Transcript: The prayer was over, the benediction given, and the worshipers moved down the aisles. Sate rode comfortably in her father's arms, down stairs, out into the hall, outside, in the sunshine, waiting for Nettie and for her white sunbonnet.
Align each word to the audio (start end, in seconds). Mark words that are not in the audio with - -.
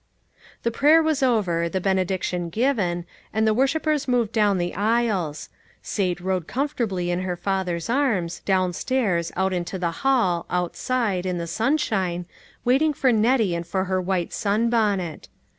The 0.63 0.71
prayer 0.71 0.99
was 1.03 1.21
over, 1.21 1.69
the 1.69 1.79
benediction 1.79 2.49
given, 2.49 3.05
and 3.31 3.45
the 3.45 3.53
worshipers 3.53 4.07
moved 4.07 4.31
down 4.31 4.57
the 4.57 4.73
aisles. 4.73 5.49
Sate 5.83 6.19
rode 6.19 6.47
comfortably 6.47 7.11
in 7.11 7.21
her 7.21 7.35
father's 7.37 7.87
arms, 7.87 8.39
down 8.43 8.73
stairs, 8.73 9.31
out 9.35 9.53
into 9.53 9.77
the 9.77 9.91
hall, 10.01 10.47
outside, 10.49 11.23
in 11.27 11.37
the 11.37 11.45
sunshine, 11.45 12.25
waiting 12.65 12.93
for 12.93 13.11
Nettie 13.11 13.53
and 13.53 13.67
for 13.67 13.83
her 13.83 14.01
white 14.01 14.33
sunbonnet. 14.33 15.29